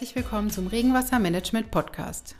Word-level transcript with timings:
herzlich 0.00 0.16
willkommen 0.16 0.48
zum 0.48 0.66
Regenwassermanagement 0.66 1.70
Podcast. 1.70 2.34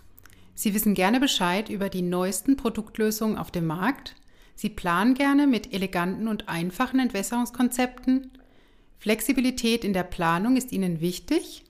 Sie 0.54 0.72
wissen 0.72 0.94
gerne 0.94 1.20
Bescheid 1.20 1.68
über 1.68 1.90
die 1.90 2.00
neuesten 2.00 2.56
Produktlösungen 2.56 3.36
auf 3.36 3.50
dem 3.50 3.66
Markt. 3.66 4.16
Sie 4.54 4.70
planen 4.70 5.12
gerne 5.12 5.46
mit 5.46 5.74
eleganten 5.74 6.26
und 6.26 6.48
einfachen 6.48 7.00
Entwässerungskonzepten. 7.00 8.30
Flexibilität 8.96 9.84
in 9.84 9.92
der 9.92 10.04
Planung 10.04 10.56
ist 10.56 10.72
Ihnen 10.72 11.02
wichtig. 11.02 11.66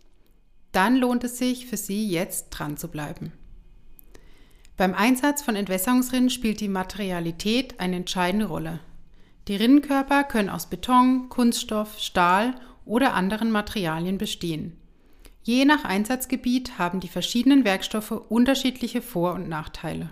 Dann 0.70 0.94
lohnt 0.94 1.24
es 1.24 1.38
sich 1.38 1.66
für 1.66 1.76
Sie 1.76 2.08
jetzt 2.08 2.50
dran 2.50 2.76
zu 2.76 2.86
bleiben. 2.86 3.32
Beim 4.76 4.94
Einsatz 4.94 5.42
von 5.42 5.56
Entwässerungsrinnen 5.56 6.30
spielt 6.30 6.60
die 6.60 6.68
Materialität 6.68 7.80
eine 7.80 7.96
entscheidende 7.96 8.46
Rolle. 8.46 8.78
Die 9.48 9.56
Rinnenkörper 9.56 10.22
können 10.22 10.50
aus 10.50 10.66
Beton, 10.66 11.28
Kunststoff, 11.30 11.98
Stahl 11.98 12.54
oder 12.84 13.14
anderen 13.14 13.50
Materialien 13.50 14.18
bestehen. 14.18 14.76
Je 15.50 15.64
nach 15.64 15.82
Einsatzgebiet 15.82 16.78
haben 16.78 17.00
die 17.00 17.08
verschiedenen 17.08 17.64
Werkstoffe 17.64 18.12
unterschiedliche 18.12 19.02
Vor- 19.02 19.34
und 19.34 19.48
Nachteile. 19.48 20.10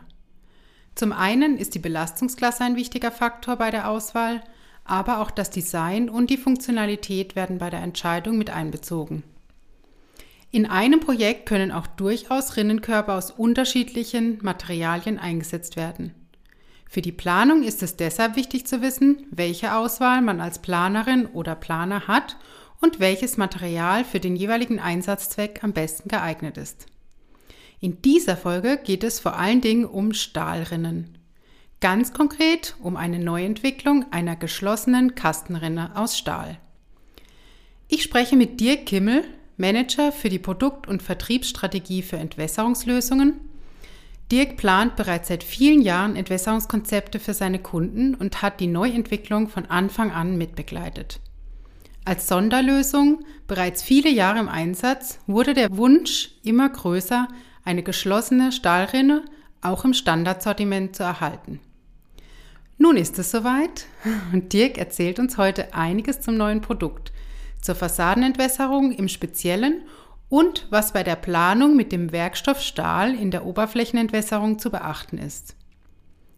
Zum 0.96 1.12
einen 1.12 1.58
ist 1.58 1.76
die 1.76 1.78
Belastungsklasse 1.78 2.64
ein 2.64 2.74
wichtiger 2.74 3.12
Faktor 3.12 3.54
bei 3.54 3.70
der 3.70 3.88
Auswahl, 3.88 4.42
aber 4.82 5.20
auch 5.20 5.30
das 5.30 5.50
Design 5.50 6.10
und 6.10 6.30
die 6.30 6.38
Funktionalität 6.38 7.36
werden 7.36 7.58
bei 7.58 7.70
der 7.70 7.82
Entscheidung 7.82 8.36
mit 8.36 8.50
einbezogen. 8.50 9.22
In 10.50 10.66
einem 10.66 10.98
Projekt 10.98 11.46
können 11.46 11.70
auch 11.70 11.86
durchaus 11.86 12.56
Rinnenkörper 12.56 13.14
aus 13.14 13.30
unterschiedlichen 13.30 14.38
Materialien 14.42 15.20
eingesetzt 15.20 15.76
werden. 15.76 16.16
Für 16.90 17.00
die 17.00 17.12
Planung 17.12 17.62
ist 17.62 17.84
es 17.84 17.94
deshalb 17.94 18.34
wichtig 18.34 18.66
zu 18.66 18.82
wissen, 18.82 19.22
welche 19.30 19.76
Auswahl 19.76 20.20
man 20.20 20.40
als 20.40 20.58
Planerin 20.58 21.26
oder 21.26 21.54
Planer 21.54 22.08
hat 22.08 22.36
und 22.80 23.00
welches 23.00 23.36
Material 23.36 24.04
für 24.04 24.20
den 24.20 24.36
jeweiligen 24.36 24.78
Einsatzzweck 24.78 25.62
am 25.62 25.72
besten 25.72 26.08
geeignet 26.08 26.56
ist. 26.56 26.86
In 27.80 28.02
dieser 28.02 28.36
Folge 28.36 28.78
geht 28.82 29.04
es 29.04 29.20
vor 29.20 29.36
allen 29.36 29.60
Dingen 29.60 29.84
um 29.84 30.12
Stahlrinnen. 30.12 31.16
Ganz 31.80 32.12
konkret 32.12 32.74
um 32.82 32.96
eine 32.96 33.20
Neuentwicklung 33.20 34.06
einer 34.10 34.34
geschlossenen 34.34 35.14
Kastenrinne 35.14 35.92
aus 35.94 36.18
Stahl. 36.18 36.58
Ich 37.86 38.02
spreche 38.02 38.36
mit 38.36 38.60
Dirk 38.60 38.86
Kimmel, 38.86 39.22
Manager 39.56 40.10
für 40.10 40.28
die 40.28 40.40
Produkt- 40.40 40.88
und 40.88 41.02
Vertriebsstrategie 41.02 42.02
für 42.02 42.16
Entwässerungslösungen. 42.16 43.40
Dirk 44.30 44.56
plant 44.56 44.96
bereits 44.96 45.28
seit 45.28 45.42
vielen 45.42 45.80
Jahren 45.80 46.16
Entwässerungskonzepte 46.16 47.18
für 47.18 47.32
seine 47.32 47.60
Kunden 47.60 48.14
und 48.14 48.42
hat 48.42 48.60
die 48.60 48.66
Neuentwicklung 48.66 49.48
von 49.48 49.66
Anfang 49.66 50.10
an 50.10 50.36
mitbegleitet. 50.36 51.20
Als 52.08 52.26
Sonderlösung, 52.26 53.22
bereits 53.46 53.82
viele 53.82 54.08
Jahre 54.08 54.38
im 54.38 54.48
Einsatz, 54.48 55.18
wurde 55.26 55.52
der 55.52 55.76
Wunsch 55.76 56.30
immer 56.42 56.66
größer, 56.66 57.28
eine 57.66 57.82
geschlossene 57.82 58.50
Stahlrinne 58.50 59.26
auch 59.60 59.84
im 59.84 59.92
Standardsortiment 59.92 60.96
zu 60.96 61.02
erhalten. 61.02 61.60
Nun 62.78 62.96
ist 62.96 63.18
es 63.18 63.30
soweit 63.30 63.84
und 64.32 64.54
Dirk 64.54 64.78
erzählt 64.78 65.18
uns 65.18 65.36
heute 65.36 65.74
einiges 65.74 66.22
zum 66.22 66.38
neuen 66.38 66.62
Produkt, 66.62 67.12
zur 67.60 67.74
Fassadenentwässerung 67.74 68.92
im 68.92 69.08
Speziellen 69.08 69.82
und 70.30 70.66
was 70.70 70.94
bei 70.94 71.02
der 71.02 71.16
Planung 71.16 71.76
mit 71.76 71.92
dem 71.92 72.10
Werkstoff 72.10 72.62
Stahl 72.62 73.14
in 73.14 73.30
der 73.30 73.44
Oberflächenentwässerung 73.44 74.58
zu 74.58 74.70
beachten 74.70 75.18
ist. 75.18 75.56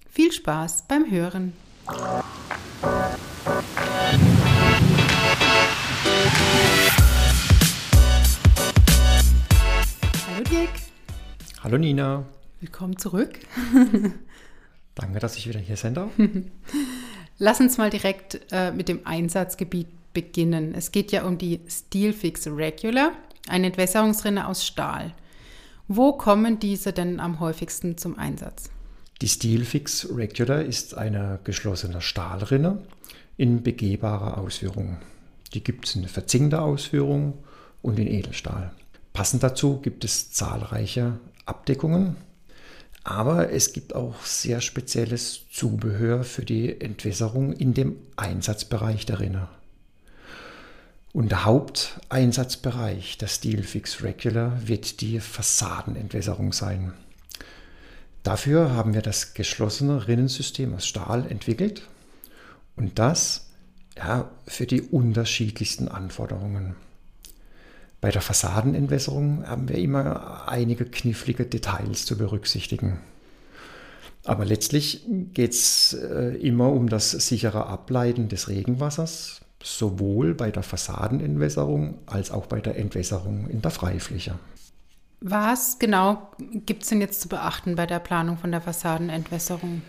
Viel 0.09 0.33
Spaß 0.33 0.87
beim 0.89 1.09
Hören! 1.09 1.53
Hallo 10.27 10.45
Dirk. 10.51 10.71
Hallo 11.63 11.79
Nina. 11.79 12.25
Willkommen 12.61 12.97
zurück. 12.97 13.39
Danke, 14.95 15.19
dass 15.19 15.37
ich 15.37 15.49
wieder 15.49 15.61
hier 15.61 15.77
sein 15.77 15.95
darf. 15.95 16.11
Lass 17.39 17.61
uns 17.61 17.79
mal 17.79 17.91
direkt 17.91 18.41
äh, 18.51 18.73
mit 18.73 18.89
dem 18.89 19.07
Einsatzgebiet 19.07 19.89
beginnen. 20.13 20.75
Es 20.75 20.93
geht 20.93 21.13
ja 21.13 21.25
um 21.25 21.39
die 21.39 21.61
Steelfix 21.69 22.47
Regular, 22.47 23.13
eine 23.49 23.67
Entwässerungsrinne 23.67 24.47
aus 24.47 24.67
Stahl. 24.67 25.15
Wo 25.89 26.13
kommen 26.13 26.59
diese 26.59 26.93
denn 26.93 27.21
am 27.21 27.41
häufigsten 27.41 27.99
zum 27.99 28.19
Einsatz? 28.19 28.71
Die 29.21 29.29
Steelfix 29.29 30.09
Regular 30.15 30.63
ist 30.63 30.97
eine 30.97 31.41
geschlossene 31.45 32.01
Stahlrinne 32.01 32.79
in 33.37 33.63
begehbarer 33.63 34.39
Ausführung. 34.39 34.99
Die 35.55 35.63
gibt 35.65 35.87
es 35.87 35.97
in 35.97 36.07
verzinkter 36.07 36.63
Ausführung 36.63 37.35
und 37.83 37.99
in 37.99 38.07
Edelstahl. 38.07 38.73
Passend 39.13 39.43
dazu 39.43 39.81
gibt 39.81 40.05
es 40.05 40.31
zahlreiche 40.33 41.19
Abdeckungen, 41.45 42.17
aber 43.03 43.51
es 43.51 43.73
gibt 43.73 43.95
auch 43.95 44.23
sehr 44.25 44.61
spezielles 44.61 45.41
Zubehör 45.51 46.23
für 46.23 46.45
die 46.45 46.81
Entwässerung 46.81 47.53
in 47.53 47.75
dem 47.75 47.97
Einsatzbereich 48.17 49.07
der 49.07 49.21
Rinne. 49.21 49.49
Und 51.13 51.31
der 51.31 51.45
Haupteinsatzbereich 51.45 53.19
der 53.19 53.27
Steelfix 53.27 54.05
Regular 54.05 54.57
wird 54.69 55.01
die 55.01 55.19
Fassadenentwässerung 55.19 56.53
sein. 56.53 56.93
Dafür 58.23 58.73
haben 58.73 58.95
wir 58.95 59.03
das 59.03 59.35
geschlossene 59.35 60.07
Rinnensystem 60.07 60.75
aus 60.75 60.87
Stahl 60.87 61.27
entwickelt 61.29 61.83
und 62.77 62.99
das 62.99 63.50
ja, 63.97 64.31
für 64.47 64.67
die 64.67 64.83
unterschiedlichsten 64.83 65.89
Anforderungen. 65.89 66.75
Bei 68.01 68.11
der 68.11 68.23
Fassadenentwässerung 68.23 69.47
haben 69.47 69.69
wir 69.69 69.77
immer 69.77 70.49
einige 70.49 70.87
knifflige 70.87 71.45
Details 71.45 72.07
zu 72.07 72.17
berücksichtigen. 72.17 73.01
Aber 74.25 74.45
letztlich 74.45 75.05
geht 75.35 75.53
es 75.53 75.95
äh, 75.95 76.37
immer 76.37 76.71
um 76.71 76.89
das 76.89 77.11
sichere 77.11 77.67
Ableiten 77.67 78.29
des 78.29 78.49
Regenwassers, 78.49 79.41
sowohl 79.63 80.35
bei 80.35 80.51
der 80.51 80.63
Fassadenentwässerung 80.63 81.99
als 82.07 82.31
auch 82.31 82.47
bei 82.47 82.61
der 82.61 82.79
Entwässerung 82.79 83.49
in 83.49 83.61
der 83.63 83.71
Freifläche. 83.71 84.39
Was 85.21 85.79
genau 85.79 86.31
gibt 86.39 86.83
es 86.83 86.89
denn 86.89 87.01
jetzt 87.03 87.21
zu 87.21 87.29
beachten 87.29 87.77
bei 87.77 87.85
der 87.87 87.99
Planung 87.99 88.39
von 88.39 88.51
der 88.51 88.63
Fassadenentwässerung? 88.63 89.83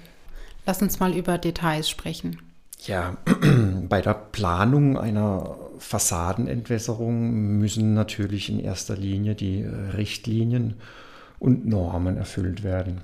Lass 0.65 0.81
uns 0.81 0.99
mal 0.99 1.15
über 1.15 1.37
Details 1.37 1.89
sprechen. 1.89 2.37
Ja, 2.87 3.15
bei 3.89 4.01
der 4.01 4.15
Planung 4.15 4.97
einer 4.97 5.55
Fassadenentwässerung 5.77 7.59
müssen 7.59 7.93
natürlich 7.93 8.49
in 8.49 8.59
erster 8.59 8.95
Linie 8.97 9.35
die 9.35 9.63
Richtlinien 9.63 10.75
und 11.37 11.67
Normen 11.67 12.17
erfüllt 12.17 12.63
werden. 12.63 13.01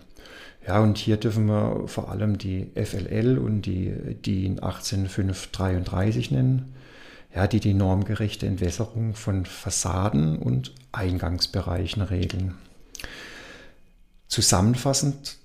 Ja, 0.65 0.79
und 0.79 0.97
hier 0.97 1.17
dürfen 1.17 1.45
wir 1.45 1.87
vor 1.87 2.09
allem 2.09 2.37
die 2.37 2.71
FLL 2.75 3.37
und 3.37 3.61
die 3.63 3.91
DIN 4.25 4.61
18533 4.61 6.31
nennen, 6.31 6.73
ja, 7.33 7.45
die 7.45 7.59
die 7.59 7.73
normgerechte 7.73 8.47
Entwässerung 8.47 9.13
von 9.13 9.45
Fassaden 9.45 10.39
und 10.39 10.73
Eingangsbereichen 10.91 12.01
regeln. 12.01 12.55
Zusammenfassend 14.27 15.37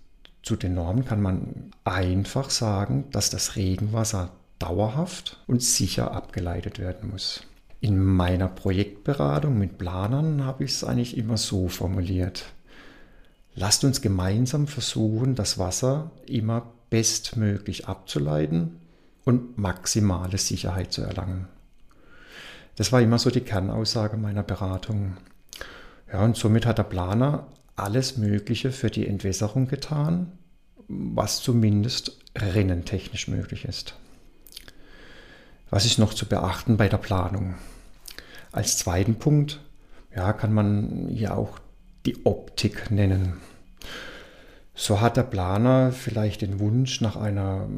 zu 0.42 0.56
den 0.56 0.75
Normen 0.75 1.04
kann 1.04 1.20
man 1.20 1.70
einfach 1.84 2.50
sagen, 2.50 3.04
dass 3.10 3.30
das 3.30 3.56
Regenwasser 3.56 4.30
dauerhaft 4.58 5.41
und 5.47 5.62
sicher 5.62 6.12
abgeleitet 6.12 6.78
werden 6.78 7.10
muss. 7.10 7.44
In 7.80 7.98
meiner 7.98 8.48
Projektberatung 8.48 9.58
mit 9.58 9.78
Planern 9.78 10.44
habe 10.44 10.64
ich 10.64 10.72
es 10.72 10.84
eigentlich 10.84 11.16
immer 11.16 11.36
so 11.36 11.69
formuliert. 11.69 12.44
Lasst 13.54 13.84
uns 13.84 14.00
gemeinsam 14.00 14.66
versuchen, 14.66 15.34
das 15.34 15.58
Wasser 15.58 16.10
immer 16.27 16.72
bestmöglich 16.91 17.88
abzuleiten 17.88 18.80
und 19.24 19.59
maximale 19.59 20.38
Sicherheit 20.38 20.92
zu 20.92 21.03
erlangen. 21.03 21.48
Das 22.77 22.92
war 22.92 23.00
immer 23.00 23.18
so 23.18 23.30
die 23.30 23.41
Kernaussage 23.41 24.16
meiner 24.16 24.42
Beratung. 24.42 25.16
Ja, 26.10 26.24
und 26.24 26.36
somit 26.36 26.66
hat 26.66 26.78
der 26.78 26.84
Planer 26.84 27.47
alles 27.83 28.17
Mögliche 28.17 28.73
für 28.73 28.91
die 28.91 29.07
Entwässerung 29.07 29.69
getan, 29.69 30.33
was 30.89 31.43
zumindest 31.43 32.19
rinnentechnisch 32.41 33.29
möglich 33.29 33.65
ist. 33.65 33.95
Was 35.71 35.84
ist 35.84 35.99
noch 35.99 36.15
zu 36.15 36.27
beachten 36.27 36.77
bei 36.77 36.89
der 36.89 36.99
Planung? 36.99 37.55
Als 38.53 38.79
zweiten 38.79 39.17
Punkt 39.17 39.61
ja, 40.15 40.33
kann 40.33 40.53
man 40.53 41.09
hier 41.09 41.37
auch 41.37 41.59
die 42.05 42.27
Optik 42.27 42.91
nennen. 42.91 43.34
So 44.75 45.01
hat 45.01 45.17
der 45.17 45.23
Planer 45.23 45.93
vielleicht 45.93 46.43
den 46.43 46.59
Wunsch 46.59 47.01
nach 47.01 47.17
einer 47.17 47.69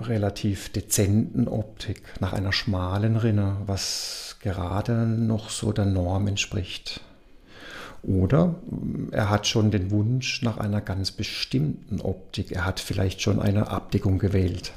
relativ 0.00 0.70
dezenten 0.72 1.48
Optik, 1.48 2.02
nach 2.20 2.32
einer 2.32 2.52
schmalen 2.52 3.16
Rinne, 3.16 3.56
was 3.66 4.36
gerade 4.40 5.06
noch 5.06 5.50
so 5.50 5.72
der 5.72 5.86
Norm 5.86 6.26
entspricht. 6.28 7.00
Oder 8.02 8.56
er 9.12 9.30
hat 9.30 9.46
schon 9.46 9.70
den 9.70 9.90
Wunsch 9.90 10.42
nach 10.42 10.58
einer 10.58 10.80
ganz 10.80 11.12
bestimmten 11.12 12.00
Optik. 12.00 12.50
Er 12.50 12.64
hat 12.64 12.80
vielleicht 12.80 13.22
schon 13.22 13.40
eine 13.40 13.68
Abdeckung 13.68 14.18
gewählt. 14.18 14.72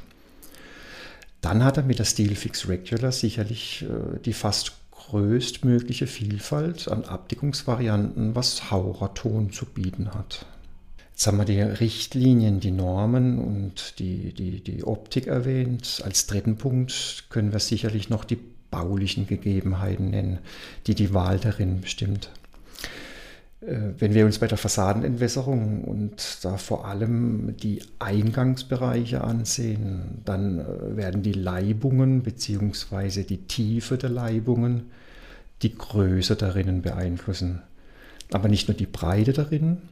Dann 1.42 1.63
hat 1.63 1.77
er 1.77 1.83
mit 1.83 2.00
der 2.00 2.06
Steelfix 2.06 2.68
Regular 2.68 3.12
sicherlich 3.12 3.83
äh, 3.83 4.19
die 4.19 4.33
fast 4.33 4.74
größtmögliche 4.92 6.07
Vielfalt 6.07 6.88
an 6.88 7.04
Abdeckungsvarianten, 7.04 8.36
was 8.36 8.72
Hauraton 8.72 9.51
zu 9.51 9.66
bieten 9.66 10.13
hat. 10.13 10.45
Jetzt 11.12 11.27
haben 11.27 11.38
wir 11.38 11.45
die 11.45 11.62
Richtlinien, 11.62 12.60
die 12.60 12.72
Normen 12.72 13.39
und 13.39 14.00
die, 14.00 14.33
die, 14.33 14.62
die 14.62 14.83
Optik 14.83 15.27
erwähnt. 15.27 16.01
Als 16.04 16.27
dritten 16.27 16.57
Punkt 16.57 17.25
können 17.30 17.54
wir 17.54 17.60
sicherlich 17.60 18.10
noch 18.10 18.25
die 18.25 18.39
baulichen 18.69 19.25
Gegebenheiten 19.25 20.10
nennen, 20.10 20.39
die 20.88 20.95
die 20.95 21.13
Wahl 21.13 21.39
darin 21.39 21.81
bestimmt. 21.81 22.31
Äh, 23.65 24.00
wenn 24.00 24.13
wir 24.13 24.25
uns 24.25 24.39
bei 24.39 24.47
der 24.47 24.57
Fassadenentwässerung 24.57 25.83
und 25.83 26.39
da 26.44 26.57
vor 26.57 26.85
allem 26.85 27.56
die 27.57 27.81
Eingangsbereiche 28.00 29.23
ansehen, 29.23 30.21
dann 30.25 30.59
äh, 30.59 30.97
werden 30.97 31.23
die 31.23 31.33
Leibungen 31.33 32.21
bzw. 32.21 33.23
die 33.23 33.47
Tiefe 33.47 33.97
der 33.97 34.09
Leibungen 34.09 34.91
die 35.62 35.75
Größe 35.75 36.35
der 36.35 36.56
Rinnen 36.56 36.81
beeinflussen. 36.81 37.62
Aber 38.31 38.50
nicht 38.50 38.67
nur 38.67 38.75
die 38.75 38.85
Breite 38.85 39.33
der 39.33 39.51
Rinnen, 39.51 39.83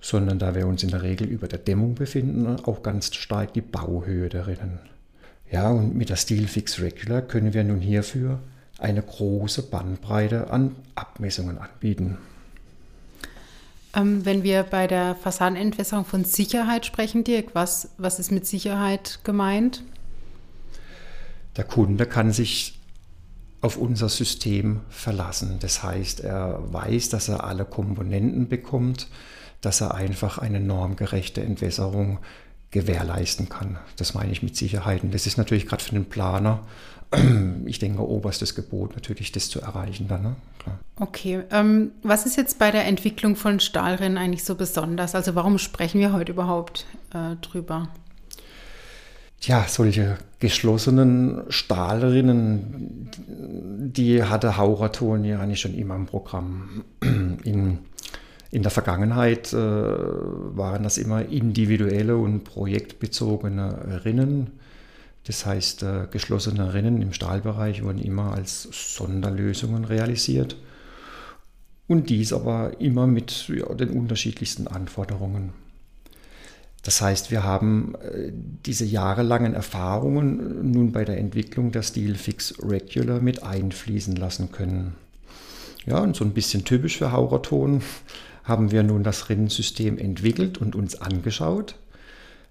sondern 0.00 0.38
da 0.38 0.54
wir 0.54 0.66
uns 0.66 0.82
in 0.82 0.90
der 0.90 1.02
Regel 1.02 1.26
über 1.26 1.48
der 1.48 1.58
Dämmung 1.58 1.94
befinden, 1.94 2.46
auch 2.46 2.82
ganz 2.82 3.14
stark 3.14 3.54
die 3.54 3.60
Bauhöhe 3.60 4.28
der 4.28 4.46
Rinnen. 4.46 4.78
Ja, 5.50 5.70
und 5.70 5.94
mit 5.94 6.10
der 6.10 6.16
Steelfix 6.16 6.80
Regular 6.80 7.22
können 7.22 7.54
wir 7.54 7.64
nun 7.64 7.80
hierfür 7.80 8.40
eine 8.78 9.02
große 9.02 9.62
Bandbreite 9.62 10.50
an 10.50 10.76
Abmessungen 10.94 11.58
anbieten. 11.58 12.18
Ähm, 13.94 14.24
wenn 14.24 14.42
wir 14.42 14.64
bei 14.64 14.86
der 14.86 15.14
Fassadenentwässerung 15.14 16.04
von 16.04 16.24
Sicherheit 16.24 16.86
sprechen, 16.86 17.24
Dirk, 17.24 17.54
was, 17.54 17.90
was 17.96 18.18
ist 18.18 18.32
mit 18.32 18.46
Sicherheit 18.46 19.20
gemeint? 19.24 19.82
Der 21.56 21.64
Kunde 21.64 22.06
kann 22.06 22.32
sich 22.32 22.80
auf 23.60 23.76
unser 23.76 24.08
System 24.08 24.80
verlassen. 24.90 25.58
Das 25.60 25.82
heißt, 25.82 26.20
er 26.20 26.60
weiß, 26.72 27.08
dass 27.08 27.28
er 27.28 27.44
alle 27.44 27.64
Komponenten 27.64 28.48
bekommt, 28.48 29.08
dass 29.60 29.80
er 29.80 29.94
einfach 29.94 30.38
eine 30.38 30.60
normgerechte 30.60 31.40
Entwässerung 31.40 32.18
gewährleisten 32.74 33.48
kann. 33.48 33.78
Das 33.96 34.14
meine 34.14 34.32
ich 34.32 34.42
mit 34.42 34.56
Sicherheit. 34.56 35.04
Und 35.04 35.14
das 35.14 35.26
ist 35.26 35.38
natürlich 35.38 35.66
gerade 35.66 35.82
für 35.82 35.92
den 35.94 36.06
Planer, 36.06 36.60
ich 37.66 37.78
denke, 37.78 38.06
oberstes 38.06 38.56
Gebot 38.56 38.96
natürlich, 38.96 39.30
das 39.30 39.48
zu 39.48 39.60
erreichen 39.60 40.08
dann. 40.08 40.22
Ne? 40.22 40.36
Okay, 40.96 41.44
ähm, 41.52 41.92
was 42.02 42.26
ist 42.26 42.36
jetzt 42.36 42.58
bei 42.58 42.72
der 42.72 42.84
Entwicklung 42.86 43.36
von 43.36 43.60
Stahlrinnen 43.60 44.18
eigentlich 44.18 44.42
so 44.42 44.56
besonders? 44.56 45.14
Also 45.14 45.36
warum 45.36 45.58
sprechen 45.58 46.00
wir 46.00 46.12
heute 46.12 46.32
überhaupt 46.32 46.86
äh, 47.14 47.36
drüber? 47.36 47.88
Ja, 49.42 49.66
solche 49.68 50.18
geschlossenen 50.40 51.42
Stahlrinnen, 51.50 53.08
die 53.18 54.24
hatte 54.24 54.56
Hauraton 54.56 55.24
ja 55.24 55.38
eigentlich 55.38 55.60
schon 55.60 55.74
immer 55.74 55.94
im 55.94 56.06
Programm. 56.06 56.84
In 57.44 57.78
in 58.54 58.62
der 58.62 58.70
Vergangenheit 58.70 59.52
äh, 59.52 59.56
waren 59.56 60.84
das 60.84 60.96
immer 60.96 61.26
individuelle 61.26 62.16
und 62.16 62.44
projektbezogene 62.44 64.04
Rinnen. 64.04 64.52
Das 65.24 65.44
heißt, 65.44 65.82
äh, 65.82 66.06
geschlossene 66.08 66.72
Rinnen 66.72 67.02
im 67.02 67.12
Stahlbereich 67.12 67.82
wurden 67.82 67.98
immer 67.98 68.32
als 68.32 68.68
Sonderlösungen 68.70 69.84
realisiert. 69.84 70.56
Und 71.88 72.10
dies 72.10 72.32
aber 72.32 72.80
immer 72.80 73.08
mit 73.08 73.48
ja, 73.48 73.74
den 73.74 73.90
unterschiedlichsten 73.90 74.68
Anforderungen. 74.68 75.52
Das 76.84 77.02
heißt, 77.02 77.32
wir 77.32 77.42
haben 77.42 77.96
äh, 77.96 78.30
diese 78.64 78.84
jahrelangen 78.84 79.54
Erfahrungen 79.54 80.70
nun 80.70 80.92
bei 80.92 81.04
der 81.04 81.18
Entwicklung 81.18 81.72
der 81.72 81.82
Steelfix 81.82 82.54
Regular 82.62 83.20
mit 83.20 83.42
einfließen 83.42 84.14
lassen 84.14 84.52
können. 84.52 84.94
Ja, 85.86 85.98
und 85.98 86.14
so 86.14 86.24
ein 86.24 86.34
bisschen 86.34 86.64
typisch 86.64 86.98
für 86.98 87.10
Hauraton 87.10 87.82
haben 88.44 88.70
wir 88.70 88.82
nun 88.82 89.02
das 89.02 89.28
Rinnensystem 89.28 89.98
entwickelt 89.98 90.58
und 90.58 90.76
uns 90.76 91.00
angeschaut, 91.00 91.76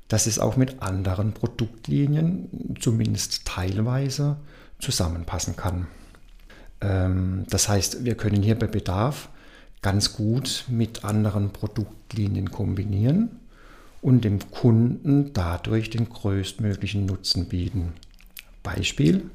dass 0.07 0.27
es 0.27 0.39
auch 0.39 0.57
mit 0.57 0.81
anderen 0.81 1.33
Produktlinien 1.33 2.75
zumindest 2.79 3.45
teilweise 3.45 4.37
zusammenpassen 4.79 5.55
kann. 5.55 5.87
Ähm, 6.81 7.45
das 7.49 7.69
heißt, 7.69 8.03
wir 8.03 8.15
können 8.15 8.43
hier 8.43 8.57
bei 8.57 8.67
Bedarf 8.67 9.29
ganz 9.81 10.13
gut 10.13 10.65
mit 10.67 11.03
anderen 11.03 11.51
Produktlinien 11.51 12.51
kombinieren 12.51 13.39
und 14.01 14.23
dem 14.23 14.39
Kunden 14.51 15.31
dadurch 15.33 15.89
den 15.89 16.09
größtmöglichen 16.09 17.05
Nutzen 17.05 17.47
bieten. 17.47 17.93
Beispiel, 18.63 19.29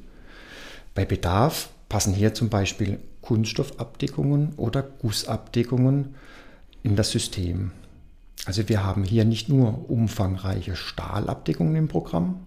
bei 0.95 1.05
Bedarf 1.05 1.71
passen 1.89 2.15
hier 2.15 2.35
zum 2.35 2.49
Beispiel 2.49 2.99
Kunststoffabdeckungen 3.23 4.55
oder 4.57 4.83
Gussabdeckungen 4.83 6.15
in 6.89 6.97
das 6.97 7.11
System. 7.11 7.73
Also 8.47 8.69
wir 8.69 8.83
haben 8.83 9.05
hier 9.05 9.25
nicht 9.25 9.49
nur 9.49 9.91
umfangreiche 9.91 10.75
Stahlabdeckungen 10.75 11.77
im 11.77 11.89
Programm, 11.89 12.41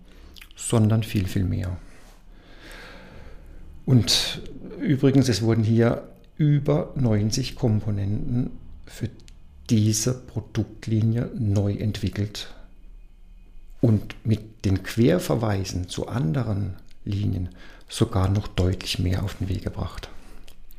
sondern 0.56 1.04
viel, 1.04 1.28
viel 1.28 1.44
mehr. 1.44 1.78
Und 3.86 4.42
übrigens, 4.80 5.30
es 5.30 5.42
wurden 5.42 5.64
hier 5.64 6.10
über 6.38 6.92
90 6.96 7.56
Komponenten 7.56 8.52
für 8.86 9.10
diese 9.70 10.14
Produktlinie 10.14 11.30
neu 11.38 11.74
entwickelt 11.74 12.54
und 13.80 14.16
mit 14.26 14.66
den 14.66 14.84
Querverweisen 14.84 15.88
zu 15.88 16.08
anderen 16.08 16.76
Linien 17.06 17.50
sogar 17.88 18.30
noch 18.30 18.48
deutlich 18.48 19.00
mehr 19.00 19.24
auf 19.24 19.36
den 19.36 19.50
Weg 19.50 19.64
gebracht. 19.64 20.10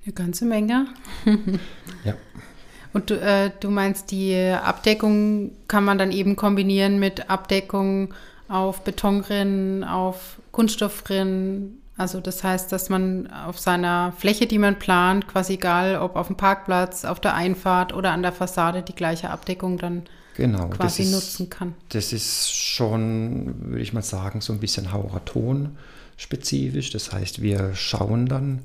Eine 0.05 0.15
ganze 0.15 0.47
Menge. 0.47 0.87
ja. 2.05 2.15
Und 2.93 3.11
du, 3.11 3.21
äh, 3.21 3.51
du 3.61 3.71
meinst, 3.71 4.11
die 4.11 4.37
Abdeckung 4.37 5.53
kann 5.69 5.85
man 5.85 5.99
dann 5.99 6.13
eben 6.13 6.37
kombinieren 6.37 6.99
mit 6.99 7.31
Abdeckung 7.31 8.13
auf 8.49 8.83
Betonrinnen, 8.85 9.83
auf 9.85 10.39
Kunststoffrinnen. 10.53 11.79
Also 11.97 12.21
das 12.21 12.45
heißt, 12.45 12.73
dass 12.73 12.89
man 12.89 13.31
auf 13.31 13.59
seiner 13.59 14.13
Fläche, 14.19 14.47
die 14.47 14.59
man 14.59 14.79
plant, 14.79 15.29
quasi 15.29 15.55
egal 15.55 15.99
ob 15.99 16.17
auf 16.17 16.27
dem 16.27 16.37
Parkplatz, 16.37 17.05
auf 17.05 17.21
der 17.21 17.35
Einfahrt 17.35 17.95
oder 17.95 18.13
an 18.13 18.23
der 18.23 18.33
Fassade, 18.33 18.83
die 18.83 18.95
gleiche 18.95 19.31
Abdeckung 19.31 19.79
dann 19.79 20.03
genau, 20.37 20.69
quasi 20.69 21.03
ist, 21.03 21.13
nutzen 21.13 21.51
kann. 21.51 21.75
Das 21.91 22.13
ist 22.13 22.53
schon, 22.55 23.55
würde 23.71 23.83
ich 23.83 23.93
mal 23.93 24.03
sagen, 24.03 24.41
so 24.41 24.53
ein 24.53 24.59
bisschen 24.59 24.93
Hauraton 24.93 25.77
spezifisch. 26.17 26.91
Das 26.91 27.13
heißt, 27.13 27.43
wir 27.43 27.75
schauen 27.75 28.27
dann 28.27 28.63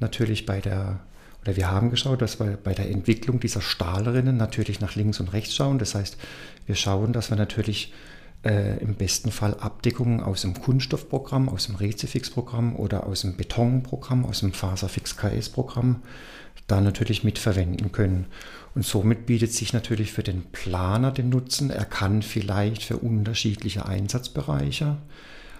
natürlich 0.00 0.46
bei 0.46 0.60
der 0.60 1.00
oder 1.42 1.56
wir 1.56 1.70
haben 1.70 1.90
geschaut, 1.90 2.22
dass 2.22 2.40
wir 2.40 2.56
bei 2.56 2.74
der 2.74 2.90
Entwicklung 2.90 3.40
dieser 3.40 3.60
Stahlrinnen 3.60 4.36
natürlich 4.36 4.80
nach 4.80 4.96
links 4.96 5.20
und 5.20 5.32
rechts 5.32 5.54
schauen. 5.54 5.78
Das 5.78 5.94
heißt, 5.94 6.16
wir 6.66 6.74
schauen, 6.74 7.12
dass 7.12 7.30
wir 7.30 7.36
natürlich 7.36 7.92
äh, 8.44 8.78
im 8.78 8.94
besten 8.94 9.30
Fall 9.30 9.54
Abdeckungen 9.54 10.20
aus 10.20 10.42
dem 10.42 10.54
Kunststoffprogramm, 10.54 11.48
aus 11.48 11.66
dem 11.66 11.76
Rezifix-Programm 11.76 12.76
oder 12.76 13.06
aus 13.06 13.22
dem 13.22 13.36
Betonprogramm, 13.36 14.24
aus 14.26 14.40
dem 14.40 14.52
Faserfix-KS-Programm 14.52 16.02
da 16.66 16.80
natürlich 16.80 17.24
mitverwenden 17.24 17.92
können. 17.92 18.26
Und 18.74 18.84
somit 18.84 19.26
bietet 19.26 19.52
sich 19.52 19.72
natürlich 19.72 20.12
für 20.12 20.22
den 20.22 20.42
Planer 20.52 21.10
den 21.10 21.30
Nutzen. 21.30 21.70
Er 21.70 21.86
kann 21.86 22.22
vielleicht 22.22 22.82
für 22.82 22.98
unterschiedliche 22.98 23.86
Einsatzbereiche 23.86 24.98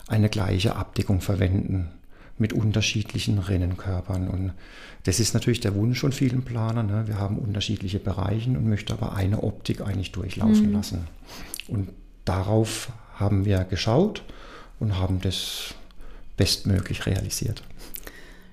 eine 0.06 0.28
gleiche 0.28 0.76
Abdeckung 0.76 1.20
verwenden 1.20 1.97
mit 2.38 2.52
unterschiedlichen 2.52 3.38
Rinnenkörpern. 3.38 4.28
Und 4.28 4.52
das 5.04 5.20
ist 5.20 5.34
natürlich 5.34 5.60
der 5.60 5.74
Wunsch 5.74 6.00
von 6.00 6.12
vielen 6.12 6.42
Planern. 6.42 6.86
Ne? 6.86 7.06
Wir 7.06 7.18
haben 7.18 7.38
unterschiedliche 7.38 7.98
Bereiche 7.98 8.50
und 8.50 8.68
möchten 8.68 8.92
aber 8.92 9.14
eine 9.14 9.42
Optik 9.42 9.80
eigentlich 9.80 10.12
durchlaufen 10.12 10.68
mhm. 10.68 10.72
lassen. 10.72 11.04
Und 11.66 11.90
darauf 12.24 12.90
haben 13.16 13.44
wir 13.44 13.64
geschaut 13.64 14.22
und 14.78 14.98
haben 14.98 15.20
das 15.20 15.74
bestmöglich 16.36 17.06
realisiert. 17.06 17.62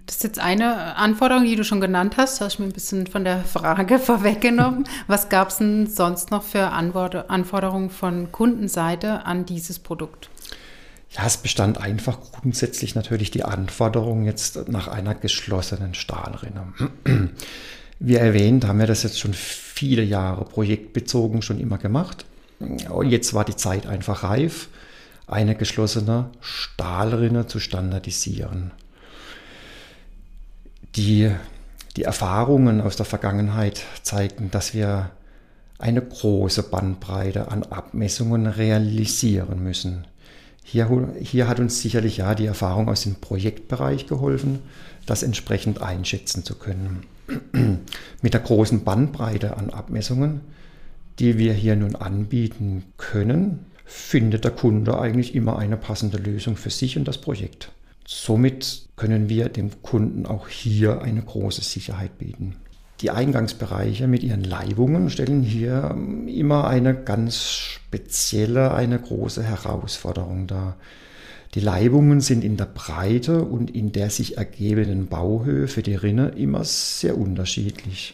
Das 0.05 0.17
ist 0.17 0.23
jetzt 0.23 0.39
eine 0.39 0.95
Anforderung, 0.97 1.45
die 1.45 1.55
du 1.55 1.63
schon 1.63 1.81
genannt 1.81 2.17
hast. 2.17 2.39
Da 2.39 2.45
hast 2.45 2.57
du 2.57 2.63
mir 2.63 2.69
ein 2.69 2.73
bisschen 2.73 3.07
von 3.07 3.23
der 3.23 3.43
Frage 3.43 3.97
vorweggenommen. 3.99 4.85
Was 5.07 5.29
gab 5.29 5.49
es 5.49 5.57
denn 5.57 5.87
sonst 5.87 6.29
noch 6.31 6.43
für 6.43 6.69
Anforderungen 6.69 7.89
von 7.89 8.31
Kundenseite 8.31 9.25
an 9.25 9.45
dieses 9.45 9.79
Produkt? 9.79 10.29
Ja, 11.15 11.25
es 11.25 11.37
bestand 11.37 11.79
einfach 11.79 12.19
grundsätzlich 12.19 12.93
natürlich 12.95 13.31
die 13.31 13.45
Anforderung 13.45 14.25
jetzt 14.25 14.67
nach 14.67 14.89
einer 14.89 15.15
geschlossenen 15.15 15.93
Stahlrinne. 15.93 16.73
Wie 17.99 18.15
erwähnt, 18.15 18.65
haben 18.65 18.79
wir 18.79 18.87
das 18.87 19.03
jetzt 19.03 19.19
schon 19.19 19.33
viele 19.33 20.03
Jahre 20.03 20.43
projektbezogen 20.43 21.41
schon 21.41 21.59
immer 21.59 21.77
gemacht. 21.77 22.25
Und 22.59 23.09
jetzt 23.09 23.33
war 23.33 23.45
die 23.45 23.55
Zeit 23.55 23.87
einfach 23.87 24.23
reif, 24.23 24.67
eine 25.27 25.55
geschlossene 25.55 26.29
Stahlrinne 26.41 27.47
zu 27.47 27.59
standardisieren. 27.59 28.71
Die, 30.97 31.31
die 31.95 32.03
Erfahrungen 32.03 32.81
aus 32.81 32.97
der 32.97 33.05
Vergangenheit 33.05 33.83
zeigten, 34.03 34.51
dass 34.51 34.73
wir 34.73 35.11
eine 35.77 36.01
große 36.01 36.63
Bandbreite 36.63 37.51
an 37.51 37.63
Abmessungen 37.63 38.47
realisieren 38.47 39.63
müssen. 39.63 40.05
Hier, 40.67 41.13
hier 41.21 41.47
hat 41.47 41.59
uns 41.59 41.79
sicherlich 41.79 42.17
ja 42.17 42.33
die 42.33 42.47
Erfahrung 42.47 42.89
aus 42.89 43.03
dem 43.03 43.15
Projektbereich 43.15 44.07
geholfen, 44.07 44.59
das 45.05 45.21
entsprechend 45.21 45.79
einschätzen 45.79 46.43
zu 46.43 46.55
können. 46.55 47.05
Mit 48.23 48.33
der 48.33 48.41
großen 48.41 48.83
Bandbreite 48.83 49.57
an 49.57 49.69
Abmessungen, 49.69 50.41
die 51.19 51.37
wir 51.37 51.53
hier 51.53 51.75
nun 51.75 51.95
anbieten 51.95 52.83
können, 52.97 53.67
findet 53.85 54.43
der 54.43 54.51
Kunde 54.51 54.99
eigentlich 54.99 55.35
immer 55.35 55.59
eine 55.59 55.77
passende 55.77 56.17
Lösung 56.17 56.57
für 56.57 56.71
sich 56.71 56.97
und 56.97 57.07
das 57.07 57.19
Projekt. 57.19 57.71
Somit 58.07 58.87
können 58.95 59.29
wir 59.29 59.49
dem 59.49 59.83
Kunden 59.83 60.25
auch 60.25 60.47
hier 60.47 61.03
eine 61.03 61.21
große 61.21 61.61
Sicherheit 61.61 62.17
bieten. 62.17 62.55
Die 63.01 63.11
Eingangsbereiche 63.11 64.07
mit 64.07 64.23
ihren 64.23 64.43
Leibungen 64.43 65.09
stellen 65.09 65.43
hier 65.43 65.95
immer 66.27 66.67
eine 66.67 66.95
ganz 66.95 67.43
spezielle, 67.49 68.73
eine 68.73 68.97
große 68.99 69.43
Herausforderung 69.43 70.47
dar. 70.47 70.77
Die 71.55 71.59
Leibungen 71.59 72.21
sind 72.21 72.43
in 72.43 72.57
der 72.57 72.65
Breite 72.65 73.43
und 73.43 73.73
in 73.73 73.91
der 73.91 74.09
sich 74.09 74.37
ergebenden 74.37 75.07
Bauhöhe 75.07 75.67
für 75.67 75.83
die 75.83 75.95
Rinne 75.95 76.29
immer 76.29 76.63
sehr 76.63 77.17
unterschiedlich. 77.17 78.13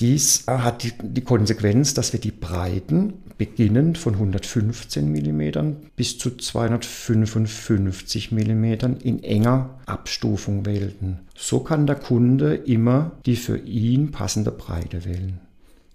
Dies 0.00 0.44
hat 0.46 0.84
die, 0.84 0.92
die, 1.02 1.22
Konsequenz, 1.22 1.92
dass 1.92 2.12
wir 2.12 2.20
die 2.20 2.30
Breiten 2.30 3.14
beginnend 3.36 3.98
von 3.98 4.14
115 4.14 5.10
mm 5.10 5.76
bis 5.96 6.18
zu 6.18 6.36
255 6.36 8.30
mm 8.30 8.64
in 9.02 9.24
enger 9.24 9.78
Abstufung 9.86 10.66
wählten. 10.66 11.20
So 11.36 11.60
kann 11.60 11.86
der 11.86 11.96
Kunde 11.96 12.54
immer 12.54 13.12
die 13.26 13.36
für 13.36 13.58
ihn 13.58 14.12
passende 14.12 14.52
Breite 14.52 15.04
wählen. 15.04 15.40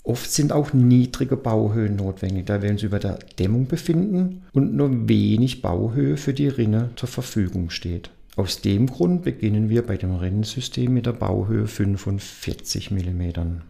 Oft 0.03 0.29
sind 0.29 0.51
auch 0.51 0.73
niedrige 0.73 1.37
Bauhöhen 1.37 1.95
notwendig, 1.95 2.45
da 2.45 2.61
wir 2.61 2.71
uns 2.71 2.83
über 2.83 2.99
der 2.99 3.19
Dämmung 3.39 3.67
befinden 3.67 4.41
und 4.51 4.75
nur 4.75 5.07
wenig 5.07 5.61
Bauhöhe 5.61 6.17
für 6.17 6.33
die 6.33 6.49
Rinne 6.49 6.89
zur 6.97 7.07
Verfügung 7.07 7.69
steht. 7.69 8.09
Aus 8.35 8.59
dem 8.59 8.87
Grund 8.87 9.23
beginnen 9.23 9.69
wir 9.69 9.85
bei 9.85 9.95
dem 9.95 10.15
Rinnensystem 10.15 10.93
mit 10.93 11.05
der 11.05 11.13
Bauhöhe 11.13 11.67
45 11.67 12.91
mm. 12.91 13.61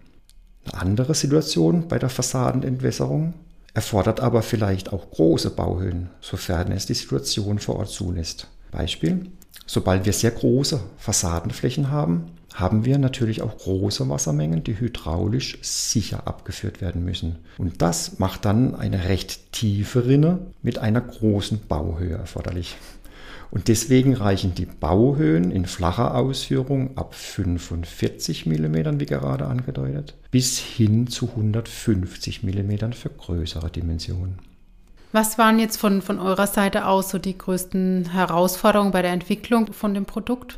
Eine 0.66 0.82
andere 0.82 1.14
Situation 1.14 1.88
bei 1.88 2.00
der 2.00 2.10
Fassadenentwässerung 2.10 3.34
erfordert 3.74 4.20
aber 4.20 4.42
vielleicht 4.42 4.94
auch 4.94 5.10
große 5.12 5.50
Bauhöhen, 5.50 6.10
sofern 6.22 6.72
es 6.72 6.86
die 6.86 6.94
Situation 6.94 7.60
vor 7.60 7.78
Ort 7.78 7.90
zulässt. 7.90 8.48
Beispiel, 8.72 9.28
sobald 9.66 10.06
wir 10.06 10.14
sehr 10.14 10.32
große 10.32 10.80
Fassadenflächen 10.98 11.90
haben, 11.90 12.26
haben 12.54 12.86
wir 12.86 13.00
natürlich 13.00 13.42
auch 13.42 13.58
große 13.58 14.08
Wassermengen, 14.10 14.64
die 14.64 14.80
hydraulisch 14.80 15.58
sicher 15.62 16.28
abgeführt 16.28 16.82
werden 16.82 17.04
müssen. 17.04 17.38
Und 17.58 17.82
das 17.82 18.20
macht 18.20 18.46
dann 18.46 18.76
eine 18.76 19.06
recht 19.06 19.52
tiefe 19.52 20.06
Rinne 20.06 20.40
mit 20.62 20.78
einer 20.78 21.02
großen 21.02 21.62
Bauhöhe 21.68 22.16
erforderlich. 22.16 22.76
Und 23.54 23.68
deswegen 23.68 24.16
reichen 24.16 24.56
die 24.56 24.66
Bauhöhen 24.66 25.52
in 25.52 25.68
flacher 25.68 26.16
Ausführung 26.16 26.98
ab 26.98 27.14
45 27.14 28.48
mm, 28.48 29.00
wie 29.00 29.06
gerade 29.06 29.46
angedeutet, 29.46 30.16
bis 30.32 30.58
hin 30.58 31.06
zu 31.06 31.30
150 31.30 32.42
mm 32.42 32.94
für 32.94 33.10
größere 33.10 33.70
Dimensionen. 33.70 34.40
Was 35.12 35.38
waren 35.38 35.60
jetzt 35.60 35.78
von, 35.78 36.02
von 36.02 36.18
eurer 36.18 36.48
Seite 36.48 36.88
aus 36.88 37.12
so 37.12 37.20
die 37.20 37.38
größten 37.38 38.10
Herausforderungen 38.14 38.92
bei 38.92 39.04
der 39.04 39.12
Entwicklung 39.12 39.72
von 39.72 39.94
dem 39.94 40.06
Produkt? 40.06 40.58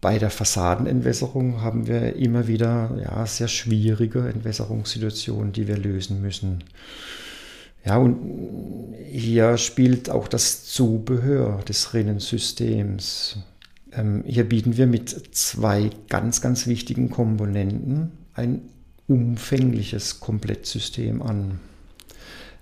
Bei 0.00 0.18
der 0.18 0.30
Fassadenentwässerung 0.30 1.60
haben 1.60 1.86
wir 1.86 2.16
immer 2.16 2.48
wieder 2.48 2.92
ja, 2.98 3.26
sehr 3.26 3.48
schwierige 3.48 4.26
Entwässerungssituationen, 4.26 5.52
die 5.52 5.68
wir 5.68 5.76
lösen 5.76 6.22
müssen. 6.22 6.64
Ja, 7.84 7.96
und 7.96 8.94
hier 9.10 9.58
spielt 9.58 10.08
auch 10.08 10.28
das 10.28 10.64
Zubehör 10.64 11.62
des 11.68 11.94
Rinnensystems. 11.94 13.38
Ähm, 13.92 14.22
hier 14.26 14.48
bieten 14.48 14.76
wir 14.76 14.86
mit 14.86 15.10
zwei 15.32 15.90
ganz, 16.08 16.40
ganz 16.40 16.66
wichtigen 16.66 17.10
Komponenten 17.10 18.12
ein 18.34 18.62
umfängliches 19.08 20.20
Komplettsystem 20.20 21.20
an. 21.22 21.60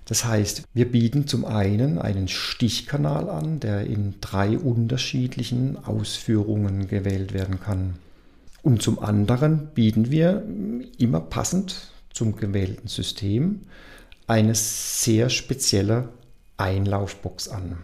Das 0.05 0.25
heißt, 0.25 0.63
wir 0.73 0.91
bieten 0.91 1.27
zum 1.27 1.45
einen 1.45 1.97
einen 1.97 2.27
Stichkanal 2.27 3.29
an, 3.29 3.61
der 3.61 3.85
in 3.85 4.15
drei 4.19 4.57
unterschiedlichen 4.57 5.77
Ausführungen 5.85 6.87
gewählt 6.87 7.33
werden 7.33 7.61
kann. 7.61 7.93
Und 8.61 8.81
zum 8.81 8.99
anderen 8.99 9.69
bieten 9.73 10.11
wir 10.11 10.43
immer 10.97 11.21
passend 11.21 11.91
zum 12.11 12.35
gewählten 12.35 12.87
System 12.87 13.61
eine 14.31 14.55
sehr 14.55 15.29
spezielle 15.29 16.07
Einlaufbox 16.55 17.49
an. 17.49 17.79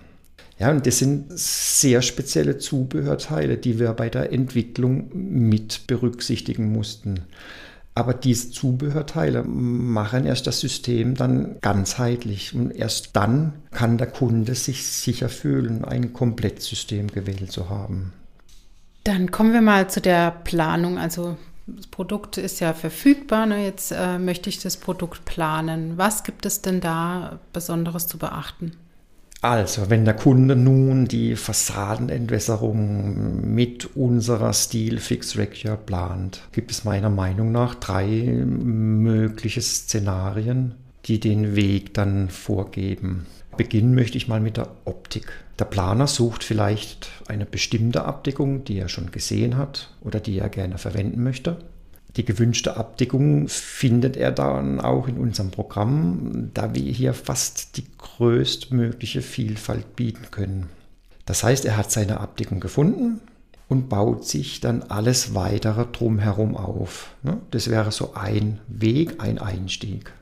Ja, 0.57 0.71
und 0.71 0.87
das 0.87 0.99
sind 0.99 1.25
sehr 1.37 2.01
spezielle 2.01 2.57
Zubehörteile, 2.57 3.57
die 3.57 3.79
wir 3.79 3.91
bei 3.91 4.09
der 4.09 4.31
Entwicklung 4.31 5.09
mit 5.13 5.85
berücksichtigen 5.87 6.71
mussten. 6.71 7.25
Aber 7.95 8.13
diese 8.13 8.51
Zubehörteile 8.51 9.43
machen 9.43 10.25
erst 10.25 10.47
das 10.47 10.61
System 10.61 11.15
dann 11.15 11.57
ganzheitlich 11.61 12.55
und 12.55 12.71
erst 12.71 13.15
dann 13.15 13.53
kann 13.71 13.97
der 13.97 14.07
Kunde 14.07 14.55
sich 14.55 14.85
sicher 14.85 15.29
fühlen, 15.29 15.83
ein 15.83 16.13
Komplettsystem 16.13 17.07
gewählt 17.07 17.51
zu 17.51 17.69
haben. 17.69 18.13
Dann 19.03 19.31
kommen 19.31 19.51
wir 19.51 19.61
mal 19.61 19.89
zu 19.89 19.99
der 19.99 20.31
Planung. 20.31 20.97
Also 20.97 21.37
das 21.67 21.87
Produkt 21.87 22.37
ist 22.37 22.59
ja 22.59 22.73
verfügbar. 22.73 23.45
Ne? 23.45 23.65
Jetzt 23.65 23.91
äh, 23.91 24.17
möchte 24.17 24.49
ich 24.49 24.59
das 24.59 24.77
Produkt 24.77 25.25
planen. 25.25 25.97
Was 25.97 26.23
gibt 26.23 26.45
es 26.45 26.61
denn 26.61 26.79
da 26.79 27.39
Besonderes 27.53 28.07
zu 28.07 28.17
beachten? 28.17 28.71
Also, 29.41 29.91
wenn 29.91 30.03
der 30.03 30.15
Kunde 30.15 30.55
nun 30.55 31.07
die 31.07 31.35
Fassadenentwässerung 31.35 33.53
mit 33.53 33.95
unserer 33.95 34.51
Stil 34.51 34.99
Fix 34.99 35.37
Regular 35.37 35.77
plant, 35.77 36.41
gibt 36.53 36.71
es 36.71 36.85
meiner 36.85 37.11
Meinung 37.11 37.51
nach 37.51 37.75
drei 37.75 38.07
mögliche 38.07 39.61
Szenarien, 39.61 40.73
die 41.05 41.19
den 41.19 41.55
Weg 41.55 41.93
dann 41.93 42.29
vorgeben. 42.29 43.27
Beginnen 43.57 43.95
möchte 43.95 44.17
ich 44.17 44.27
mal 44.27 44.39
mit 44.39 44.57
der 44.57 44.69
Optik. 44.85 45.27
Der 45.59 45.65
Planer 45.65 46.07
sucht 46.07 46.43
vielleicht 46.43 47.09
eine 47.27 47.45
bestimmte 47.45 48.05
Abdeckung, 48.05 48.63
die 48.63 48.77
er 48.77 48.87
schon 48.87 49.11
gesehen 49.11 49.57
hat 49.57 49.91
oder 50.01 50.19
die 50.19 50.37
er 50.37 50.49
gerne 50.49 50.77
verwenden 50.77 51.23
möchte. 51.23 51.57
Die 52.15 52.25
gewünschte 52.25 52.77
Abdeckung 52.77 53.47
findet 53.47 54.15
er 54.17 54.31
dann 54.31 54.79
auch 54.79 55.07
in 55.07 55.17
unserem 55.17 55.51
Programm, 55.51 56.51
da 56.53 56.73
wir 56.73 56.91
hier 56.91 57.13
fast 57.13 57.77
die 57.77 57.85
größtmögliche 57.97 59.21
Vielfalt 59.21 59.95
bieten 59.95 60.31
können. 60.31 60.69
Das 61.25 61.43
heißt, 61.43 61.65
er 61.65 61.77
hat 61.77 61.91
seine 61.91 62.19
Abdeckung 62.19 62.59
gefunden 62.59 63.19
und 63.67 63.89
baut 63.89 64.25
sich 64.25 64.61
dann 64.61 64.83
alles 64.83 65.35
weitere 65.35 65.85
drumherum 65.85 66.55
auf. 66.55 67.15
Ne? 67.21 67.37
Das 67.51 67.69
wäre 67.69 67.91
so 67.91 68.13
ein 68.13 68.59
Weg, 68.67 69.21
ein 69.21 69.37
Einstieg. 69.37 70.13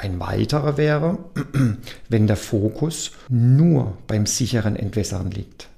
Ein 0.00 0.20
weiterer 0.20 0.76
wäre, 0.76 1.18
wenn 2.08 2.28
der 2.28 2.36
Fokus 2.36 3.10
nur 3.28 3.98
beim 4.06 4.26
sicheren 4.26 4.76
Entwässern 4.76 5.32
liegt. 5.32 5.68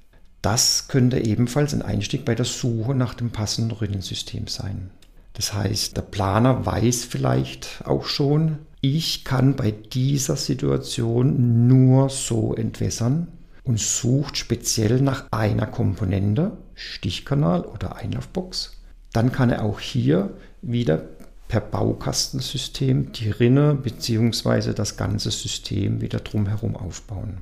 Das 0.42 0.88
könnte 0.88 1.18
ebenfalls 1.24 1.72
ein 1.72 1.80
Einstieg 1.80 2.26
bei 2.26 2.34
der 2.34 2.44
Suche 2.44 2.94
nach 2.94 3.14
dem 3.14 3.30
passenden 3.30 3.72
Rinnensystem 3.72 4.46
sein. 4.46 4.90
Das 5.32 5.54
heißt, 5.54 5.96
der 5.96 6.02
Planer 6.02 6.66
weiß 6.66 7.04
vielleicht 7.04 7.82
auch 7.86 8.04
schon, 8.04 8.58
ich 8.82 9.24
kann 9.24 9.56
bei 9.56 9.70
dieser 9.70 10.36
Situation 10.36 11.66
nur 11.66 12.10
so 12.10 12.54
entwässern 12.54 13.28
und 13.64 13.78
sucht 13.78 14.36
speziell 14.36 15.00
nach 15.00 15.26
einer 15.30 15.66
Komponente, 15.66 16.58
Stichkanal 16.74 17.62
oder 17.62 17.96
Einlaufbox. 17.96 18.82
Dann 19.12 19.32
kann 19.32 19.50
er 19.50 19.64
auch 19.64 19.80
hier 19.80 20.30
wieder 20.62 21.04
per 21.50 21.61
Baukastensystem 21.61 23.11
die 23.11 23.28
Rinne 23.28 23.75
bzw. 23.75 24.73
das 24.73 24.97
ganze 24.97 25.33
System 25.33 26.00
wieder 26.00 26.21
drumherum 26.21 26.76
aufbauen. 26.76 27.38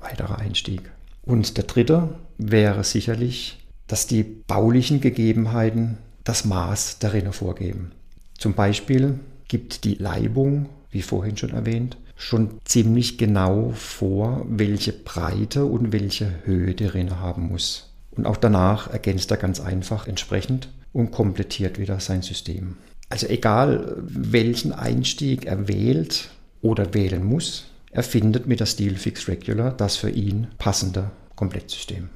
Weiterer 0.00 0.40
Einstieg. 0.40 0.90
Und 1.22 1.56
der 1.56 1.64
dritte 1.64 2.08
wäre 2.38 2.82
sicherlich, 2.82 3.64
dass 3.86 4.08
die 4.08 4.24
baulichen 4.24 5.00
Gegebenheiten 5.00 5.98
das 6.24 6.44
Maß 6.44 6.98
der 6.98 7.12
Rinne 7.12 7.32
vorgeben. 7.32 7.92
Zum 8.36 8.54
Beispiel 8.54 9.20
gibt 9.46 9.84
die 9.84 9.94
Leibung, 9.94 10.68
wie 10.90 11.02
vorhin 11.02 11.36
schon 11.36 11.50
erwähnt, 11.50 11.96
schon 12.16 12.58
ziemlich 12.64 13.16
genau 13.16 13.70
vor, 13.76 14.44
welche 14.48 14.92
Breite 14.92 15.66
und 15.66 15.92
welche 15.92 16.28
Höhe 16.44 16.74
die 16.74 16.86
Rinne 16.86 17.20
haben 17.20 17.46
muss. 17.46 17.92
Und 18.10 18.26
auch 18.26 18.36
danach 18.36 18.90
ergänzt 18.90 19.30
er 19.30 19.36
ganz 19.36 19.60
einfach 19.60 20.08
entsprechend 20.08 20.68
und 20.92 21.12
komplettiert 21.12 21.78
wieder 21.78 22.00
sein 22.00 22.22
System. 22.22 22.76
Also 23.12 23.26
egal, 23.26 23.94
welchen 23.98 24.72
Einstieg 24.72 25.44
er 25.44 25.68
wählt 25.68 26.30
oder 26.62 26.94
wählen 26.94 27.22
muss, 27.22 27.66
er 27.90 28.02
findet 28.02 28.46
mit 28.46 28.60
der 28.60 28.64
Steel 28.64 28.96
Fix 28.96 29.28
Regular 29.28 29.70
das 29.70 29.96
für 29.96 30.08
ihn 30.08 30.46
passende 30.56 31.10
Komplettsystem. 31.36 32.08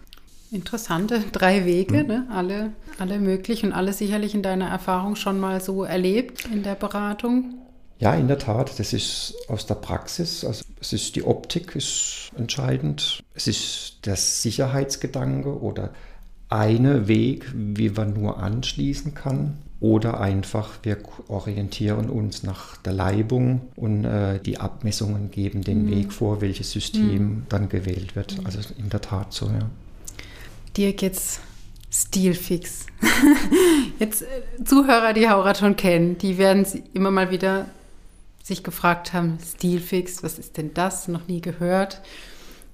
Interessante 0.50 1.22
drei 1.32 1.66
Wege, 1.66 1.98
hm. 1.98 2.06
ne? 2.06 2.26
alle, 2.30 2.72
alle 2.98 3.18
möglich 3.18 3.62
und 3.62 3.74
alle 3.74 3.92
sicherlich 3.92 4.34
in 4.34 4.42
deiner 4.42 4.68
Erfahrung 4.68 5.16
schon 5.16 5.38
mal 5.38 5.60
so 5.60 5.84
erlebt 5.84 6.46
in 6.50 6.62
der 6.62 6.76
Beratung. 6.76 7.56
Ja, 7.98 8.14
in 8.14 8.26
der 8.26 8.38
Tat, 8.38 8.78
das 8.78 8.94
ist 8.94 9.34
aus 9.48 9.66
der 9.66 9.74
Praxis. 9.74 10.46
Also 10.46 10.64
Es 10.80 10.94
ist 10.94 11.14
die 11.14 11.24
Optik 11.24 11.76
ist 11.76 12.30
entscheidend. 12.38 13.22
Es 13.34 13.46
ist 13.46 13.98
der 14.06 14.16
Sicherheitsgedanke 14.16 15.60
oder 15.60 15.90
eine 16.48 17.06
Weg, 17.06 17.52
wie 17.54 17.90
man 17.90 18.14
nur 18.14 18.42
anschließen 18.42 19.12
kann. 19.12 19.58
Oder 19.78 20.20
einfach, 20.20 20.70
wir 20.82 20.98
orientieren 21.28 22.08
uns 22.08 22.42
nach 22.42 22.78
der 22.78 22.94
Leibung 22.94 23.60
und 23.76 24.04
äh, 24.04 24.40
die 24.40 24.58
Abmessungen 24.58 25.30
geben 25.30 25.62
den 25.62 25.84
mhm. 25.84 25.90
Weg 25.90 26.12
vor, 26.12 26.40
welches 26.40 26.70
System 26.70 27.18
mhm. 27.18 27.46
dann 27.50 27.68
gewählt 27.68 28.16
wird. 28.16 28.36
Also 28.44 28.60
in 28.78 28.88
der 28.88 29.02
Tat 29.02 29.34
so, 29.34 29.46
ja. 29.46 29.68
Dirk, 30.76 31.02
jetzt 31.02 31.40
Stilfix. 31.90 32.86
jetzt 33.98 34.22
äh, 34.22 34.64
Zuhörer, 34.64 35.12
die 35.12 35.28
Hauraton 35.28 35.76
kennen, 35.76 36.16
die 36.16 36.38
werden 36.38 36.66
immer 36.94 37.10
mal 37.10 37.30
wieder 37.30 37.66
sich 38.42 38.62
gefragt 38.62 39.12
haben, 39.12 39.38
Stilfix, 39.44 40.22
was 40.22 40.38
ist 40.38 40.56
denn 40.56 40.72
das? 40.72 41.08
Noch 41.08 41.26
nie 41.26 41.40
gehört. 41.40 42.00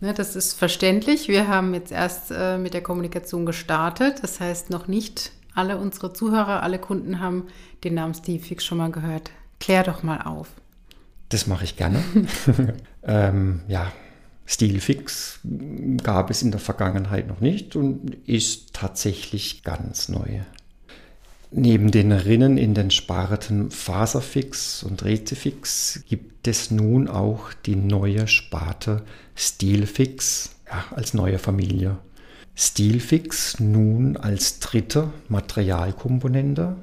Ne, 0.00 0.12
das 0.12 0.36
ist 0.36 0.52
verständlich. 0.52 1.28
Wir 1.28 1.48
haben 1.48 1.74
jetzt 1.74 1.92
erst 1.92 2.30
äh, 2.30 2.58
mit 2.58 2.74
der 2.74 2.82
Kommunikation 2.82 3.46
gestartet. 3.46 4.18
Das 4.22 4.40
heißt, 4.40 4.68
noch 4.68 4.86
nicht 4.86 5.32
alle 5.54 5.78
unsere 5.78 6.12
Zuhörer, 6.12 6.62
alle 6.62 6.78
Kunden 6.78 7.20
haben 7.20 7.48
den 7.84 7.94
Namen 7.94 8.14
Stilfix 8.14 8.64
schon 8.64 8.78
mal 8.78 8.90
gehört. 8.90 9.30
Klär 9.60 9.84
doch 9.84 10.02
mal 10.02 10.22
auf. 10.22 10.48
Das 11.28 11.46
mache 11.46 11.64
ich 11.64 11.76
gerne. 11.76 12.02
ähm, 13.04 13.62
ja, 13.68 13.92
Stilfix 14.44 15.40
gab 16.02 16.30
es 16.30 16.42
in 16.42 16.50
der 16.50 16.60
Vergangenheit 16.60 17.28
noch 17.28 17.40
nicht 17.40 17.76
und 17.76 18.16
ist 18.26 18.74
tatsächlich 18.74 19.62
ganz 19.62 20.08
neu. 20.08 20.40
Neben 21.50 21.90
den 21.90 22.12
Rinnen 22.12 22.56
in 22.56 22.74
den 22.74 22.90
Sparten 22.90 23.70
Faserfix 23.70 24.82
und 24.82 25.04
Rezifix 25.04 26.02
gibt 26.08 26.48
es 26.48 26.70
nun 26.70 27.08
auch 27.08 27.52
die 27.66 27.76
neue 27.76 28.26
Sparte 28.26 29.02
Stilfix 29.34 30.56
ja, 30.66 30.84
als 30.96 31.14
neue 31.14 31.38
Familie. 31.38 31.98
Stilfix 32.54 33.60
nun 33.60 34.16
als 34.16 34.60
dritte 34.60 35.10
Materialkomponente, 35.28 36.76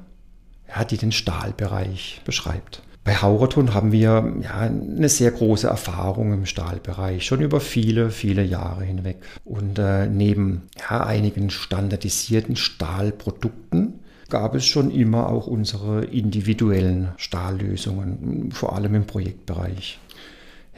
ja, 0.68 0.84
die 0.84 0.96
den 0.96 1.12
Stahlbereich 1.12 2.22
beschreibt. 2.24 2.82
Bei 3.02 3.16
Hauraton 3.16 3.72
haben 3.72 3.92
wir 3.92 4.34
ja, 4.42 4.58
eine 4.60 5.08
sehr 5.08 5.30
große 5.30 5.66
Erfahrung 5.66 6.34
im 6.34 6.46
Stahlbereich, 6.46 7.24
schon 7.24 7.40
über 7.40 7.60
viele, 7.60 8.10
viele 8.10 8.44
Jahre 8.44 8.84
hinweg. 8.84 9.22
Und 9.44 9.78
äh, 9.78 10.06
neben 10.06 10.68
ja, 10.78 11.04
einigen 11.04 11.50
standardisierten 11.50 12.56
Stahlprodukten 12.56 14.00
gab 14.28 14.54
es 14.54 14.66
schon 14.66 14.90
immer 14.90 15.28
auch 15.28 15.46
unsere 15.46 16.04
individuellen 16.04 17.08
Stahllösungen, 17.16 18.52
vor 18.52 18.76
allem 18.76 18.94
im 18.94 19.06
Projektbereich. 19.06 19.98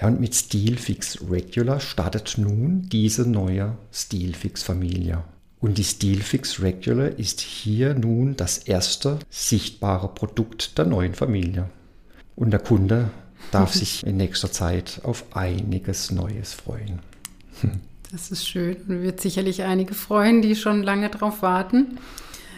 Ja, 0.02 0.08
und 0.08 0.18
mit 0.18 0.34
Steelfix 0.34 1.20
Regular 1.30 1.78
startet 1.78 2.34
nun 2.36 2.88
diese 2.90 3.24
neue 3.24 3.76
Steelfix-Familie. 3.92 5.22
Und 5.60 5.78
die 5.78 5.84
Steelfix 5.84 6.60
Regular 6.60 7.06
ist 7.06 7.40
hier 7.40 7.94
nun 7.94 8.34
das 8.34 8.58
erste 8.58 9.20
sichtbare 9.30 10.08
Produkt 10.08 10.76
der 10.76 10.86
neuen 10.86 11.14
Familie. 11.14 11.70
Und 12.34 12.50
der 12.50 12.58
Kunde 12.58 13.10
darf 13.52 13.74
sich 13.74 14.04
in 14.04 14.16
nächster 14.16 14.50
Zeit 14.50 15.00
auf 15.04 15.36
einiges 15.36 16.10
Neues 16.10 16.52
freuen. 16.52 16.98
Das 18.10 18.32
ist 18.32 18.48
schön 18.48 18.78
und 18.88 19.02
wird 19.02 19.20
sicherlich 19.20 19.62
einige 19.62 19.94
freuen, 19.94 20.42
die 20.42 20.56
schon 20.56 20.82
lange 20.82 21.10
darauf 21.10 21.42
warten. 21.42 21.98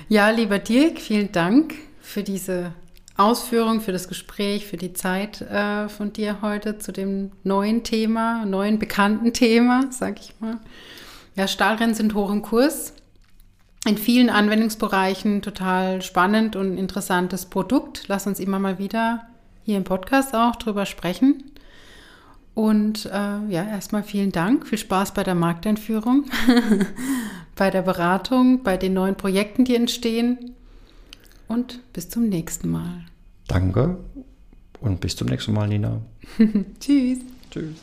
Ja, 0.09 0.31
lieber 0.31 0.59
Dirk, 0.59 0.99
vielen 0.99 1.31
Dank 1.31 1.75
für 2.01 2.23
diese 2.23 2.73
Ausführung, 3.17 3.81
für 3.81 3.93
das 3.93 4.09
Gespräch, 4.09 4.67
für 4.67 4.77
die 4.77 4.93
Zeit 4.93 5.41
äh, 5.41 5.89
von 5.89 6.13
dir 6.13 6.43
heute 6.43 6.79
zu 6.79 6.93
dem 6.93 7.31
neuen 7.45 7.85
Thema, 7.85 8.45
neuen 8.45 8.79
bekannten 8.79 9.33
Thema, 9.33 9.85
sag 9.91 10.19
ich 10.19 10.35
mal. 10.41 10.59
Ja, 11.37 11.47
Stahlrennen 11.47 11.95
sind 11.95 12.15
hoch 12.15 12.31
im 12.31 12.43
Kurs. 12.43 12.95
In 13.87 13.99
vielen 13.99 14.31
Anwendungsbereichen 14.31 15.43
total 15.43 16.03
spannend 16.03 16.57
und 16.57 16.79
interessantes 16.79 17.47
Produkt. 17.47 18.05
Lass 18.09 18.27
uns 18.27 18.41
immer 18.41 18.59
mal 18.59 18.79
wieder 18.79 19.27
hier 19.65 19.77
im 19.77 19.85
Podcast 19.85 20.35
auch 20.35 20.57
drüber 20.57 20.87
sprechen. 20.87 21.45
Und 22.55 23.07
äh, 23.07 23.11
ja, 23.49 23.65
erstmal 23.65 24.05
vielen 24.05 24.33
Dank, 24.33 24.67
viel 24.67 24.79
Spaß 24.79 25.13
bei 25.13 25.25
der 25.25 25.35
Markteinführung, 25.35 26.25
bei 27.57 27.71
der 27.71 27.83
Beratung, 27.83 28.63
bei 28.63 28.77
den 28.77 28.95
neuen 28.95 29.17
Projekten, 29.17 29.65
die 29.65 29.75
entstehen. 29.75 30.55
Und 31.55 31.81
bis 31.93 32.09
zum 32.09 32.29
nächsten 32.29 32.69
Mal. 32.69 33.05
Danke 33.47 33.97
und 34.81 35.01
bis 35.01 35.15
zum 35.15 35.29
nächsten 35.29 35.53
Mal, 35.53 35.69
Nina. 35.69 36.01
Tschüss. 36.81 37.21
Tschüss. 37.49 37.77